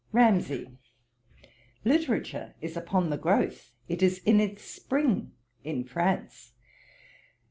[0.13, 0.67] RAMSAY.
[1.85, 6.53] 'Literature is upon the growth, it is in its spring in France.